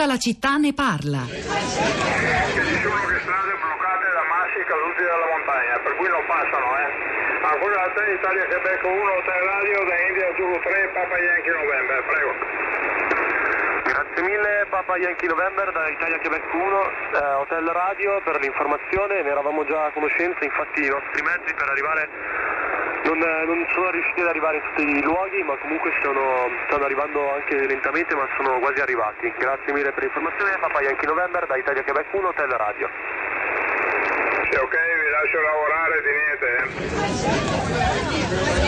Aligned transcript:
Tutta 0.00 0.16
la 0.16 0.24
città 0.32 0.56
ne 0.56 0.72
parla. 0.72 1.28
Che 1.28 1.36
ci 1.36 2.76
sono 2.80 3.04
le 3.04 3.20
strade 3.20 3.52
bloccate 3.52 4.06
da 4.16 4.24
massi 4.32 4.60
caduti 4.64 5.04
dalla 5.04 5.28
montagna, 5.28 5.76
per 5.76 5.92
cui 6.00 6.08
non 6.08 6.24
passano, 6.24 6.68
eh. 6.72 6.88
Ancora 7.44 7.84
a 7.84 7.90
te, 7.92 8.16
Italia 8.16 8.48
Quebec 8.48 8.80
1, 8.80 8.96
Hotel 8.96 9.42
Radio, 9.44 9.84
da 9.84 9.96
India 10.08 10.28
Zulu 10.40 10.56
3, 10.56 10.88
Papa 10.96 11.16
Yankee 11.20 11.52
November, 11.52 11.98
prego. 12.08 12.32
Grazie 13.92 14.22
mille 14.24 14.66
Papa 14.72 14.96
Yankee 14.96 15.28
November 15.28 15.68
da 15.68 15.88
Italia 15.92 16.16
Quebec 16.16 16.48
1, 16.48 16.80
eh, 17.20 17.34
Hotel 17.44 17.66
Radio 17.68 18.22
per 18.24 18.40
l'informazione, 18.40 19.20
ne 19.20 19.28
eravamo 19.28 19.68
già 19.68 19.84
a 19.84 19.92
conoscenza, 19.92 20.40
infatti 20.40 20.80
i 20.80 20.88
nostri 20.88 21.20
mezzi 21.20 21.52
per 21.52 21.68
arrivare 21.68 22.08
non, 23.04 23.22
eh, 23.22 23.44
non 23.46 23.66
sono 23.72 23.90
riusciti 23.90 24.20
ad 24.20 24.28
arrivare 24.28 24.56
in 24.56 24.62
tutti 24.62 24.82
i 24.82 25.02
luoghi, 25.02 25.42
ma 25.42 25.56
comunque 25.58 25.92
stanno, 26.00 26.48
stanno 26.66 26.84
arrivando 26.84 27.34
anche 27.34 27.66
lentamente, 27.66 28.14
ma 28.14 28.28
sono 28.36 28.58
quasi 28.58 28.80
arrivati. 28.80 29.32
Grazie 29.38 29.72
mille 29.72 29.92
per 29.92 30.02
l'informazione, 30.04 30.58
Papa 30.60 30.80
Yankee 30.80 31.08
November 31.08 31.46
da 31.46 31.56
Italia 31.56 31.82
Quebec 31.82 32.12
1, 32.12 32.28
Hotel 32.28 32.50
Radio. 32.50 32.88
Sì, 34.50 34.56
ok, 34.56 34.74
vi 34.74 35.10
lascio 35.10 35.40
lavorare 35.40 35.70
eh. 38.56 38.59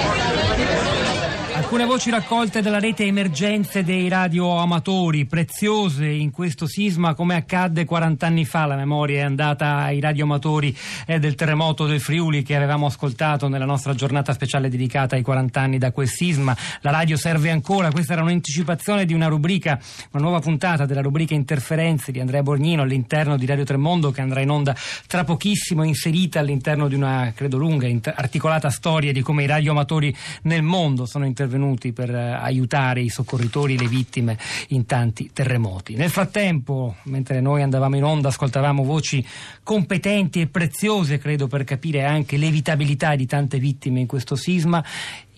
Alcune 1.72 1.88
voci 1.88 2.10
raccolte 2.10 2.60
dalla 2.60 2.78
rete 2.78 3.06
emergenze 3.06 3.82
dei 3.82 4.06
radioamatori, 4.06 5.24
preziose 5.24 6.06
in 6.06 6.30
questo 6.30 6.66
sisma 6.66 7.14
come 7.14 7.34
accadde 7.34 7.86
40 7.86 8.26
anni 8.26 8.44
fa. 8.44 8.66
La 8.66 8.76
memoria 8.76 9.20
è 9.20 9.24
andata 9.24 9.76
ai 9.78 9.98
radioamatori 9.98 10.76
eh, 11.06 11.18
del 11.18 11.34
terremoto 11.34 11.86
del 11.86 11.98
Friuli 11.98 12.42
che 12.42 12.56
avevamo 12.56 12.84
ascoltato 12.84 13.48
nella 13.48 13.64
nostra 13.64 13.94
giornata 13.94 14.34
speciale 14.34 14.68
dedicata 14.68 15.16
ai 15.16 15.22
40 15.22 15.60
anni 15.62 15.78
da 15.78 15.92
quel 15.92 16.08
sisma. 16.08 16.54
La 16.82 16.90
radio 16.90 17.16
serve 17.16 17.48
ancora, 17.48 17.90
questa 17.90 18.12
era 18.12 18.20
un'anticipazione 18.20 19.06
di 19.06 19.14
una 19.14 19.28
rubrica, 19.28 19.80
una 20.10 20.22
nuova 20.22 20.40
puntata 20.40 20.84
della 20.84 21.00
rubrica 21.00 21.32
Interferenze 21.32 22.12
di 22.12 22.20
Andrea 22.20 22.42
Borgnino 22.42 22.82
all'interno 22.82 23.38
di 23.38 23.46
Radio 23.46 23.64
Tremondo 23.64 24.10
che 24.10 24.20
andrà 24.20 24.42
in 24.42 24.50
onda 24.50 24.76
tra 25.06 25.24
pochissimo, 25.24 25.84
inserita 25.84 26.38
all'interno 26.38 26.86
di 26.86 26.96
una, 26.96 27.32
credo 27.34 27.56
lunga, 27.56 27.88
articolata 28.14 28.68
storia 28.68 29.10
di 29.10 29.22
come 29.22 29.44
i 29.44 29.46
radioamatori 29.46 30.14
nel 30.42 30.60
mondo 30.60 31.06
sono 31.06 31.24
intervenuti 31.24 31.60
intervenuti 31.62 31.92
per 31.92 32.14
eh, 32.14 32.32
aiutare 32.32 33.00
i 33.00 33.08
soccorritori 33.08 33.78
le 33.78 33.86
vittime 33.86 34.36
in 34.68 34.86
tanti 34.86 35.30
terremoti. 35.32 35.94
Nel 35.94 36.10
frattempo, 36.10 36.96
mentre 37.04 37.40
noi 37.40 37.62
andavamo 37.62 37.96
in 37.96 38.04
onda, 38.04 38.28
ascoltavamo 38.28 38.82
voci 38.82 39.24
competenti 39.62 40.40
e 40.40 40.48
preziose, 40.48 41.18
credo, 41.18 41.46
per 41.46 41.64
capire 41.64 42.04
anche 42.04 42.36
l'evitabilità 42.36 43.14
di 43.14 43.26
tante 43.26 43.58
vittime 43.58 44.00
in 44.00 44.06
questo 44.06 44.34
sisma. 44.34 44.84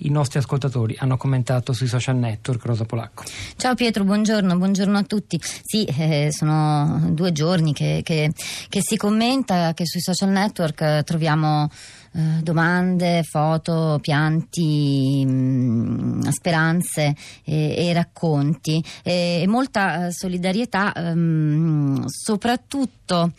I 0.05 0.11
nostri 0.11 0.39
ascoltatori 0.39 0.95
hanno 0.99 1.17
commentato 1.17 1.73
sui 1.73 1.87
social 1.87 2.17
network. 2.17 2.65
Rosa 2.65 2.85
Polacco. 2.85 3.25
Ciao 3.57 3.75
Pietro, 3.75 4.05
buongiorno, 4.05 4.55
buongiorno 4.57 4.99
a 4.99 5.03
tutti. 5.03 5.41
Sì, 5.41 5.85
eh, 5.85 6.29
sono 6.31 7.09
due 7.11 7.33
giorni 7.33 7.73
che, 7.73 8.03
che, 8.05 8.31
che 8.69 8.81
si 8.83 8.97
commenta, 8.97 9.73
che 9.73 9.87
sui 9.87 10.01
social 10.01 10.29
network 10.29 10.81
eh, 10.83 11.03
troviamo 11.05 11.71
eh, 12.17 12.43
domande, 12.43 13.25
foto, 13.25 13.99
pianti, 14.01 15.25
mh, 15.27 15.33
mm, 15.33 16.21
speranze 16.29 17.15
e, 17.43 17.75
e 17.77 17.93
racconti 17.93 18.85
e, 19.03 19.41
e 19.43 19.47
molta 19.49 20.07
eh, 20.07 20.13
solidarietà 20.13 20.93
mh, 20.95 21.19
mm, 21.19 22.05
soprattutto 22.07 23.33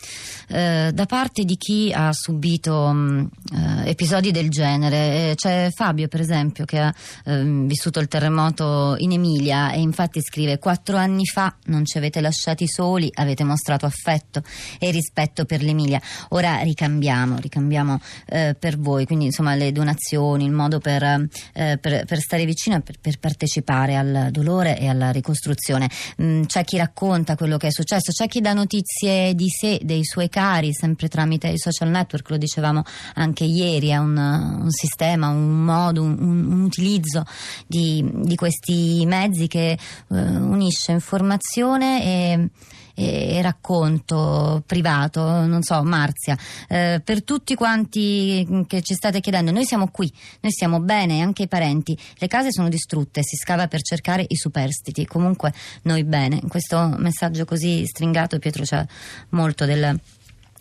eh, 0.50 0.92
da 0.94 1.06
parte 1.06 1.46
di 1.46 1.56
chi 1.56 1.92
ha 1.94 2.12
subito 2.12 2.92
mh, 2.92 3.30
mm, 3.54 3.80
episodi 3.86 4.32
del 4.32 4.50
genere. 4.50 5.34
C'è 5.36 5.70
Fabio 5.74 6.10
per 6.10 6.20
esempio 6.20 6.55
che 6.64 6.80
ha 6.80 6.94
ehm, 7.25 7.67
vissuto 7.67 8.00
il 8.00 8.08
terremoto 8.08 8.95
in 9.00 9.11
Emilia 9.11 9.72
e 9.72 9.80
infatti 9.81 10.22
scrive 10.22 10.59
quattro 10.59 10.95
anni 10.95 11.25
fa 11.25 11.53
non 11.66 11.86
ci 11.86 11.97
avete 11.97 12.22
lasciati 12.22 12.67
soli, 12.67 13.09
avete 13.16 13.44
mostrato 13.44 13.86
affetto 13.86 14.42
e 14.80 14.92
rispetto 14.92 15.45
per 15.45 15.62
l'Emilia. 15.62 16.02
Ora 16.30 16.59
ricambiamo, 16.59 17.38
ricambiamo 17.39 18.00
eh, 18.28 18.56
per 18.58 18.80
voi, 18.80 19.06
quindi 19.06 19.25
insomma 19.25 19.56
le 19.56 19.72
donazioni, 19.72 20.46
il 20.46 20.52
modo 20.52 20.80
per, 20.80 21.03
eh, 21.03 21.78
per, 21.78 22.06
per 22.06 22.19
stare 22.19 22.46
vicino 22.46 22.78
e 22.78 22.81
per, 22.81 23.00
per, 23.00 23.19
partecipare 23.19 23.96
al 23.96 24.28
dolore 24.31 24.78
e 24.80 24.88
alla 24.88 25.12
ricostruzione. 25.12 25.90
Mm, 26.22 26.44
c'è 26.44 26.63
chi 26.63 26.78
racconta 26.78 27.35
quello 27.35 27.57
che 27.57 27.68
è 27.68 27.72
successo, 27.72 28.12
c'è 28.12 28.28
chi 28.28 28.41
dà 28.41 28.53
notizie 28.53 29.34
di 29.34 29.50
sé, 29.50 29.80
dei 29.84 30.03
suoi 30.03 30.30
cari, 30.30 30.74
sempre 30.74 31.07
tramite 31.07 31.47
i 31.47 31.57
social 31.57 31.90
network, 31.90 32.30
lo 32.30 32.38
dicevamo 32.38 32.84
anche 33.16 33.44
ieri, 33.44 33.90
è 33.90 33.97
un, 33.97 34.18
un 34.18 34.72
sistema, 34.72 35.30
un 35.30 35.63
modo, 35.63 36.03
un, 36.03 36.16
un 36.19 36.34
utilizzo 36.63 37.23
di, 37.66 38.03
di, 38.13 38.35
questi 38.35 39.03
mezzi 39.06 39.47
che 39.47 39.72
eh, 39.72 39.78
unisce 40.07 40.91
informazione 40.91 42.03
e 42.03 42.50
e 42.96 43.41
racconto 43.41 44.63
privato, 44.66 45.22
non 45.45 45.62
so, 45.62 45.84
Marzia, 45.84 46.38
eh, 46.69 47.01
per 47.03 47.24
tutti 47.24 47.53
quanti 47.53 48.66
che 48.68 48.81
ci 48.81 48.94
state 48.94 49.19
chiedendo, 49.19 49.51
noi 49.51 49.66
siamo 49.66 49.90
qui, 49.90 50.12
noi 50.40 50.51
stiamo 50.51 50.79
bene, 50.79 51.22
anche 51.22 51.44
i 51.44 51.47
parenti, 51.47 51.97
le 52.18 52.28
case 52.28 52.51
sono 52.51 52.69
distrutte, 52.69 53.22
si 53.22 53.35
scava 53.35 53.68
per 53.68 53.81
cercare 53.81 54.25
i 54.25 54.35
superstiti, 54.38 55.06
comunque 55.06 55.53
noi 55.84 56.06
bene. 56.06 56.40
In 56.41 56.47
questo 56.47 56.95
messaggio 56.97 57.44
così 57.44 57.85
stringato 57.85 58.40
Pietro 58.40 58.63
c'è 58.63 58.84
molto 59.29 59.66
del 59.66 60.00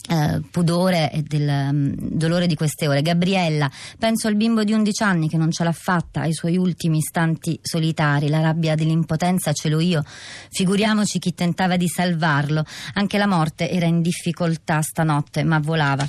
eh, 0.09 0.43
pudore 0.51 1.11
e 1.11 1.23
del 1.23 1.49
um, 1.49 1.95
dolore 1.97 2.47
di 2.47 2.55
queste 2.55 2.87
ore. 2.87 3.03
Gabriella, 3.03 3.71
penso 3.99 4.29
al 4.29 4.37
bimbo 4.37 4.63
di 4.65 4.73
11 4.73 5.03
anni 5.03 5.29
che 5.29 5.37
non 5.37 5.51
ce 5.51 5.65
l'ha 5.65 5.73
fatta 5.73 6.21
ai 6.21 6.33
suoi 6.33 6.57
ultimi 6.57 6.99
istanti 6.99 7.59
solitari, 7.63 8.29
la 8.29 8.41
rabbia 8.41 8.75
dell'impotenza 8.75 9.53
ce 9.53 9.69
l'ho 9.69 9.81
io, 9.81 10.05
figuriamoci 10.51 11.19
chi 11.19 11.35
tentava 11.35 11.77
di 11.77 11.89
salvarlo, 11.89 12.65
anche 12.95 13.19
la 13.19 13.27
morte 13.27 13.71
era 13.71 13.87
in 13.87 14.03
difficoltà 14.03 14.83
stanotte, 14.83 15.43
ma 15.43 15.59
volava, 15.59 16.07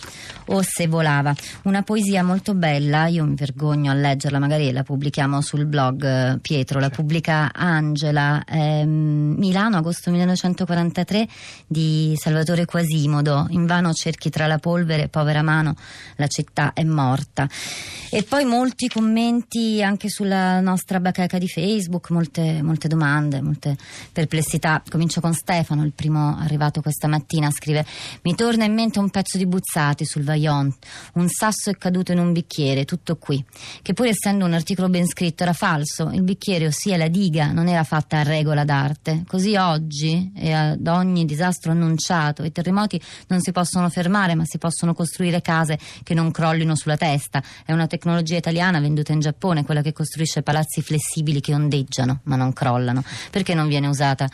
o 0.48 0.62
se 0.62 0.88
volava. 0.88 1.34
Una 1.64 1.82
poesia 1.84 2.24
molto 2.24 2.54
bella, 2.54 3.08
io 3.08 3.26
mi 3.26 3.36
vergogno 3.36 3.92
a 3.92 3.96
leggerla, 3.96 4.40
magari 4.40 4.72
la 4.72 4.84
pubblichiamo 4.84 5.42
sul 5.42 5.66
blog 5.66 6.04
eh, 6.04 6.40
Pietro, 6.42 6.80
la 6.80 6.90
pubblica 6.90 7.52
Angela, 7.54 8.44
ehm, 8.46 9.36
Milano, 9.38 9.78
agosto 9.78 10.12
1943 10.12 11.28
di 11.66 12.14
Salvatore 12.18 12.66
Quasimodo, 12.66 13.48
in 13.50 13.66
vano 13.66 13.85
cerchi 13.94 14.30
tra 14.30 14.48
la 14.48 14.58
polvere, 14.58 15.08
povera 15.08 15.42
mano, 15.42 15.76
la 16.16 16.28
città 16.28 16.74
è 16.74 16.84
morta. 16.84 17.48
E 18.10 18.24
poi 18.24 18.46
molti 18.46 18.88
commenti 18.88 19.84
anche 19.84 20.10
sulla 20.10 20.60
nostra 20.62 21.00
bacheca 21.00 21.38
di 21.38 21.48
Facebook, 21.48 22.12
molte, 22.12 22.62
molte 22.62 22.88
domande, 22.88 23.42
molte 23.42 23.76
perplessità. 24.12 24.82
Comincio 24.88 25.20
con 25.22 25.34
Stefano, 25.34 25.84
il 25.84 25.92
primo 25.94 26.38
arrivato 26.38 26.82
questa 26.82 27.08
mattina, 27.08 27.52
scrive 27.52 27.86
mi 28.22 28.36
torna 28.36 28.64
in 28.64 28.74
mente 28.74 29.00
un 29.00 29.10
pezzo 29.10 29.38
di 29.38 29.46
Buzzati 29.46 30.06
sul 30.06 30.24
Vaillant, 30.24 30.76
un 31.16 31.28
sasso 31.28 31.70
è 31.70 31.76
caduto 31.78 32.12
in 32.12 32.20
un 32.20 32.32
bicchiere, 32.32 32.86
tutto 32.86 33.18
qui, 33.18 33.44
che 33.82 33.94
pur 33.94 34.08
essendo 34.08 34.46
un 34.46 34.54
articolo 34.54 34.88
ben 34.88 35.08
scritto 35.08 35.44
era 35.44 35.54
falso, 35.54 36.10
il 36.14 36.24
bicchiere, 36.24 36.68
ossia 36.68 36.96
la 36.96 37.08
diga, 37.08 37.52
non 37.52 37.68
era 37.68 37.84
fatta 37.84 38.20
a 38.20 38.24
regola 38.24 38.64
d'arte. 38.64 39.24
Così 39.28 39.56
oggi 39.56 40.32
e 40.36 40.54
ad 40.54 40.88
ogni 40.88 41.26
disastro 41.26 41.72
annunciato 41.72 42.44
i 42.44 42.52
terremoti 42.52 43.02
non 43.28 43.42
si 43.42 43.52
possono 43.52 43.75
possono 43.76 43.90
fermare, 43.90 44.36
ma 44.36 44.44
si 44.46 44.58
possono 44.58 44.94
costruire 44.94 45.42
case 45.42 45.78
che 46.04 46.14
non 46.14 46.32
crollino 46.32 46.76
sulla 46.76 46.96
testa. 46.96 47.44
È 47.66 47.74
una 47.74 47.88
tecnologia 47.88 48.38
italiana 48.38 48.80
venduta 48.80 49.12
in 49.12 49.20
Giappone, 49.20 49.66
quella 49.66 49.82
che 49.82 49.92
costruisce 49.92 50.44
palazzi 50.44 50.82
flessibili 50.82 51.42
che 51.42 51.54
ondeggiano 51.54 52.22
ma 52.24 52.38
non 52.38 52.54
crollano. 52.54 53.04
Perché 53.32 53.54
non 53.54 53.68
viene 53.68 53.88
usata 53.88 54.30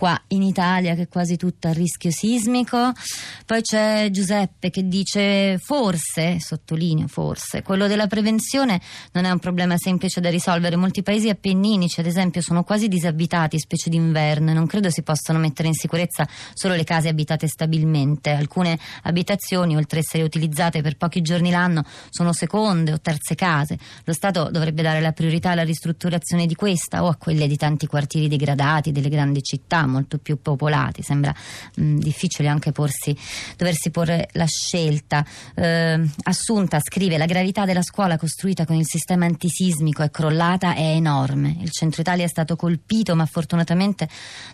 qua 0.00 0.18
in 0.28 0.42
Italia 0.42 0.94
che 0.94 1.02
è 1.02 1.08
quasi 1.08 1.36
tutta 1.36 1.68
a 1.68 1.72
rischio 1.72 2.10
sismico. 2.10 2.92
Poi 3.44 3.60
c'è 3.60 4.08
Giuseppe 4.10 4.70
che 4.70 4.88
dice 4.88 5.58
forse, 5.58 6.40
sottolineo 6.40 7.06
forse, 7.06 7.62
quello 7.62 7.86
della 7.86 8.06
prevenzione 8.06 8.80
non 9.12 9.26
è 9.26 9.30
un 9.30 9.38
problema 9.38 9.76
semplice 9.76 10.22
da 10.22 10.30
risolvere. 10.30 10.76
Molti 10.76 11.02
paesi 11.02 11.28
appenninici, 11.28 12.00
ad 12.00 12.06
esempio, 12.06 12.40
sono 12.40 12.64
quasi 12.64 12.88
disabitati, 12.88 13.58
specie 13.58 13.90
d'inverno, 13.90 14.50
e 14.50 14.54
non 14.54 14.66
credo 14.66 14.88
si 14.88 15.02
possano 15.02 15.38
mettere 15.38 15.68
in 15.68 15.74
sicurezza 15.74 16.26
solo 16.54 16.74
le 16.74 16.84
case 16.84 17.08
abitate 17.08 17.46
stabilmente. 17.46 18.30
Alcune 18.30 18.78
abitazioni, 19.02 19.76
oltre 19.76 19.98
a 19.98 20.02
essere 20.02 20.22
utilizzate 20.22 20.82
per 20.82 20.96
pochi 20.96 21.22
giorni 21.22 21.50
l'anno, 21.50 21.84
sono 22.10 22.32
seconde 22.32 22.92
o 22.92 23.00
terze 23.00 23.34
case. 23.34 23.78
Lo 24.04 24.12
Stato 24.12 24.50
dovrebbe 24.50 24.82
dare 24.82 25.00
la 25.00 25.12
priorità 25.12 25.50
alla 25.50 25.64
ristrutturazione 25.64 26.46
di 26.46 26.54
questa 26.54 27.02
o 27.02 27.08
a 27.08 27.16
quelle 27.16 27.46
di 27.46 27.56
tanti 27.56 27.86
quartieri 27.86 28.28
degradati 28.28 28.92
delle 28.92 29.08
grandi 29.08 29.42
città 29.42 29.86
molto 29.86 30.18
più 30.18 30.40
popolati. 30.40 31.02
Sembra 31.02 31.34
mh, 31.74 31.98
difficile 31.98 32.48
anche 32.48 32.72
porsi, 32.72 33.16
doversi 33.56 33.90
porre 33.90 34.28
la 34.32 34.46
scelta. 34.46 35.24
Eh, 35.54 36.08
Assunta 36.22 36.78
scrive: 36.80 37.18
La 37.18 37.26
gravità 37.26 37.64
della 37.64 37.82
scuola 37.82 38.16
costruita 38.16 38.64
con 38.64 38.76
il 38.76 38.86
sistema 38.86 39.26
antisismico 39.26 40.02
è 40.02 40.10
crollata, 40.10 40.74
è 40.74 40.94
enorme. 40.94 41.56
Il 41.60 41.70
centro 41.70 42.02
Italia 42.02 42.24
è 42.24 42.28
stato 42.28 42.56
colpito, 42.56 43.16
ma 43.16 43.26
fortunatamente 43.26 44.08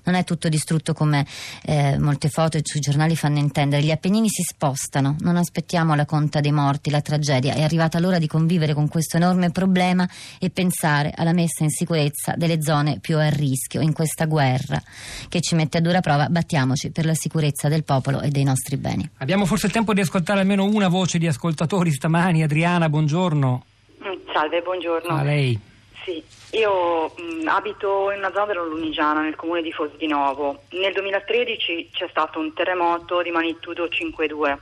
non 0.05 0.14
è 0.14 0.25
tutto 0.25 0.49
distrutto 0.49 0.94
come 0.94 1.26
eh, 1.64 1.99
molte 1.99 2.28
foto 2.28 2.58
sui 2.62 2.81
giornali 2.81 3.17
fanno 3.17 3.38
intendere. 3.38 3.82
Gli 3.82 3.90
Appennini 3.90 4.15
si 4.24 4.42
spostano, 4.42 5.16
non 5.20 5.36
aspettiamo 5.36 5.94
la 5.94 6.06
conta 6.06 6.40
dei 6.40 6.52
morti, 6.52 6.90
la 6.90 7.02
tragedia. 7.02 7.54
È 7.54 7.62
arrivata 7.62 8.00
l'ora 8.00 8.18
di 8.18 8.26
convivere 8.26 8.72
con 8.72 8.88
questo 8.88 9.18
enorme 9.18 9.50
problema 9.50 10.08
e 10.38 10.48
pensare 10.48 11.12
alla 11.14 11.32
messa 11.32 11.62
in 11.62 11.70
sicurezza 11.70 12.34
delle 12.36 12.62
zone 12.62 12.98
più 13.00 13.18
a 13.18 13.28
rischio 13.28 13.80
in 13.80 13.92
questa 13.92 14.24
guerra 14.24 14.82
che 15.28 15.40
ci 15.40 15.54
mette 15.54 15.78
a 15.78 15.80
dura 15.80 16.00
prova, 16.00 16.28
battiamoci 16.28 16.90
per 16.90 17.04
la 17.04 17.14
sicurezza 17.14 17.68
del 17.68 17.84
popolo 17.84 18.20
e 18.22 18.30
dei 18.30 18.44
nostri 18.44 18.76
beni. 18.78 19.08
Abbiamo 19.18 19.44
forse 19.44 19.66
il 19.66 19.72
tempo 19.72 19.92
di 19.92 20.00
ascoltare 20.00 20.40
almeno 20.40 20.64
una 20.64 20.88
voce 20.88 21.18
di 21.18 21.26
ascoltatori 21.26 21.92
stamani. 21.92 22.42
Adriana, 22.42 22.88
buongiorno. 22.88 23.64
Salve, 24.32 24.62
buongiorno. 24.62 25.14
A 25.14 25.22
lei. 25.22 25.74
Sì, 26.04 26.22
io 26.52 27.12
mh, 27.16 27.43
mm, 27.43 27.48
abito 27.48 28.10
in 28.12 28.19
una 28.19 28.31
zona 28.32 28.46
della 28.46 28.62
Lunigiana, 28.62 29.20
nel 29.20 29.34
comune 29.34 29.62
di 29.62 29.72
Fosdinovo. 29.72 30.62
Nel 30.70 30.93
2013 30.93 31.90
c'è 31.93 32.06
stato 32.10 32.38
un 32.38 32.52
terremoto 32.52 33.22
di 33.22 33.31
magnitudo 33.31 33.87
5,2 33.87 34.56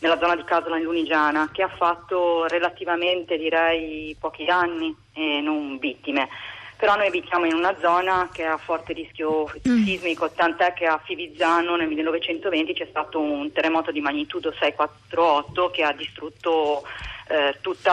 nella 0.00 0.18
zona 0.18 0.36
di 0.36 0.44
Casola 0.44 0.76
in 0.76 0.84
Lunigiana 0.84 1.48
che 1.52 1.62
ha 1.62 1.68
fatto 1.68 2.46
relativamente, 2.48 3.38
direi, 3.38 4.14
pochi 4.18 4.44
danni 4.44 4.94
e 5.14 5.40
non 5.40 5.78
vittime. 5.78 6.28
Però 6.76 6.96
noi 6.96 7.08
abitiamo 7.08 7.44
in 7.44 7.54
una 7.54 7.76
zona 7.78 8.28
che 8.32 8.44
ha 8.44 8.56
forte 8.56 8.92
rischio 8.94 9.44
mm. 9.68 9.84
sismico, 9.84 10.30
tant'è 10.30 10.72
che 10.72 10.86
a 10.86 11.00
Fivizzano 11.02 11.76
nel 11.76 11.88
1920 11.88 12.72
c'è 12.72 12.86
stato 12.88 13.20
un 13.20 13.52
terremoto 13.52 13.90
di 13.90 14.00
magnitudo 14.00 14.50
6,48 14.50 15.70
che 15.70 15.82
ha 15.82 15.92
distrutto 15.92 16.82
eh, 17.28 17.56
tutto 17.60 17.90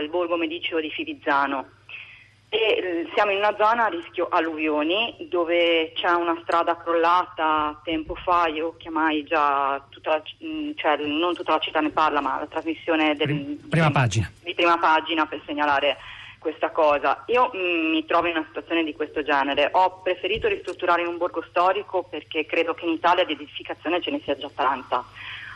il 0.00 0.08
borgo 0.08 0.36
mediceo 0.36 0.80
di 0.80 0.90
Fivizzano 0.90 1.76
e 2.50 2.56
eh, 2.56 3.08
siamo 3.14 3.30
in 3.30 3.38
una 3.38 3.54
zona 3.58 3.84
a 3.84 3.88
rischio 3.88 4.28
alluvioni 4.30 5.14
dove 5.28 5.92
c'è 5.94 6.10
una 6.10 6.38
strada 6.42 6.76
crollata 6.78 7.78
tempo 7.84 8.14
fa, 8.14 8.46
io 8.46 8.74
chiamai 8.78 9.22
già 9.24 9.84
tutta 9.90 10.10
la, 10.10 10.22
mm, 10.44 10.70
cioè 10.76 10.96
non 10.96 11.34
tutta 11.34 11.52
la 11.52 11.58
città 11.58 11.80
ne 11.80 11.90
parla 11.90 12.20
ma 12.20 12.38
la 12.38 12.46
trasmissione 12.46 13.14
del, 13.16 13.58
prima 13.68 13.90
di, 14.06 14.26
di, 14.44 14.54
prima 14.54 14.78
pagina 14.78 15.26
per 15.26 15.42
segnalare 15.44 15.98
questa 16.38 16.70
cosa. 16.70 17.24
Io 17.26 17.50
mh, 17.52 17.58
mm, 17.58 17.90
mi 17.90 18.06
trovo 18.06 18.28
in 18.28 18.36
una 18.36 18.46
situazione 18.46 18.82
di 18.82 18.94
questo 18.94 19.22
genere, 19.22 19.68
ho 19.72 20.00
preferito 20.02 20.48
ristrutturare 20.48 21.02
in 21.02 21.08
un 21.08 21.18
borgo 21.18 21.44
storico 21.50 22.04
perché 22.04 22.46
credo 22.46 22.72
che 22.72 22.86
in 22.86 22.92
Italia 22.92 23.24
di 23.24 23.32
edificazione 23.34 24.00
ce 24.00 24.10
ne 24.10 24.20
sia 24.24 24.38
già 24.38 24.48
tanta 24.54 25.04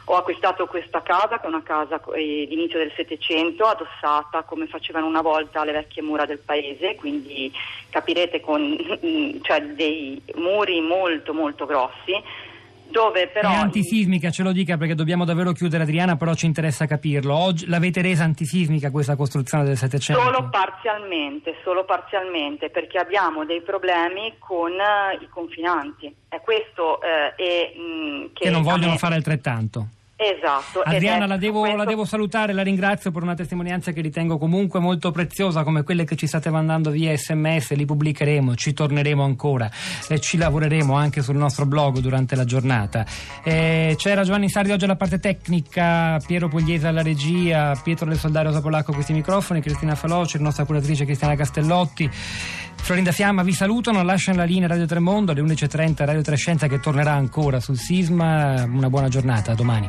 ho 0.04 0.16
acquistato 0.16 0.66
questa 0.66 1.00
casa, 1.02 1.38
che 1.38 1.44
è 1.44 1.48
una 1.48 1.62
casa 1.62 2.00
eh, 2.14 2.46
d'inizio 2.48 2.78
del 2.78 2.92
Settecento, 2.96 3.64
addossata 3.64 4.42
come 4.42 4.66
facevano 4.66 5.06
una 5.06 5.22
volta 5.22 5.60
alle 5.60 5.72
vecchie 5.72 6.02
mura 6.02 6.26
del 6.26 6.38
paese, 6.38 6.96
quindi 6.96 7.52
capirete 7.90 8.40
con 8.40 8.76
cioè, 9.42 9.62
dei 9.62 10.20
muri 10.34 10.80
molto 10.80 11.32
molto 11.32 11.66
grossi. 11.66 12.20
Dove 12.92 13.28
però... 13.28 13.48
È 13.48 13.54
antisismica, 13.54 14.30
ce 14.30 14.42
lo 14.42 14.52
dica 14.52 14.76
perché 14.76 14.94
dobbiamo 14.94 15.24
davvero 15.24 15.52
chiudere 15.52 15.84
Adriana, 15.84 16.16
però 16.16 16.34
ci 16.34 16.46
interessa 16.46 16.86
capirlo. 16.86 17.34
Oggi 17.34 17.66
l'avete 17.66 18.02
resa 18.02 18.24
antisismica 18.24 18.90
questa 18.90 19.16
costruzione 19.16 19.64
del 19.64 19.76
Settecento? 19.78 20.22
Solo 20.22 20.48
parzialmente, 20.50 21.54
solo 21.64 21.84
parzialmente, 21.84 22.68
perché 22.68 22.98
abbiamo 22.98 23.44
dei 23.44 23.62
problemi 23.62 24.34
con 24.38 24.72
uh, 24.72 25.22
i 25.22 25.28
confinanti. 25.28 26.14
È 26.28 26.40
questo 26.40 27.00
uh, 27.00 27.40
e, 27.40 27.72
mh, 27.74 28.32
che, 28.34 28.44
che 28.44 28.50
non 28.50 28.62
vogliono 28.62 28.92
me... 28.92 28.98
fare 28.98 29.14
altrettanto. 29.14 29.88
Esatto. 30.22 30.80
Adriana, 30.80 31.26
la 31.26 31.36
devo, 31.36 31.60
questo... 31.60 31.76
la 31.76 31.84
devo, 31.84 32.04
salutare, 32.04 32.52
la 32.52 32.62
ringrazio 32.62 33.10
per 33.10 33.22
una 33.22 33.34
testimonianza 33.34 33.90
che 33.90 34.00
ritengo 34.00 34.38
comunque 34.38 34.78
molto 34.78 35.10
preziosa, 35.10 35.64
come 35.64 35.82
quelle 35.82 36.04
che 36.04 36.14
ci 36.14 36.28
state 36.28 36.48
mandando 36.50 36.90
via 36.90 37.16
sms, 37.16 37.72
li 37.72 37.84
pubblicheremo, 37.84 38.54
ci 38.54 38.72
torneremo 38.72 39.24
ancora 39.24 39.68
e 40.08 40.20
ci 40.20 40.36
lavoreremo 40.36 40.94
anche 40.94 41.22
sul 41.22 41.36
nostro 41.36 41.66
blog 41.66 41.98
durante 41.98 42.36
la 42.36 42.44
giornata. 42.44 43.04
Eh, 43.42 43.94
c'era 43.98 44.22
Giovanni 44.22 44.48
Sardi 44.48 44.70
oggi 44.70 44.84
alla 44.84 44.96
parte 44.96 45.18
tecnica, 45.18 46.20
Piero 46.24 46.48
Pugliese 46.48 46.86
alla 46.86 47.02
regia, 47.02 47.78
Pietro 47.82 48.06
del 48.06 48.18
Soldario 48.18 48.52
Zapolacco 48.52 48.92
a 48.92 48.94
questi 48.94 49.12
microfoni, 49.12 49.60
Cristina 49.60 49.96
Faloci, 49.96 50.38
la 50.38 50.44
nostra 50.44 50.64
curatrice 50.64 51.04
Cristiana 51.04 51.34
Castellotti. 51.34 52.10
Florinda 52.82 53.12
Fiamma 53.12 53.44
vi 53.44 53.52
salutano, 53.52 54.02
lasciano 54.02 54.38
la 54.38 54.44
linea 54.44 54.66
Radio 54.66 54.86
Tremondo 54.86 55.30
alle 55.30 55.40
11.30 55.40 56.04
Radio 56.04 56.20
Trescenza 56.20 56.66
che 56.66 56.80
tornerà 56.80 57.12
ancora 57.12 57.60
sul 57.60 57.78
sisma. 57.78 58.64
Una 58.64 58.90
buona 58.90 59.08
giornata, 59.08 59.52
a 59.52 59.54
domani. 59.54 59.88